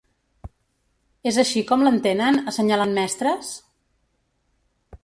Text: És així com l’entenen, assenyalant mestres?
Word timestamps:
És 1.31 1.37
així 1.43 1.63
com 1.73 1.85
l’entenen, 1.89 2.41
assenyalant 2.53 2.97
mestres? 2.99 3.53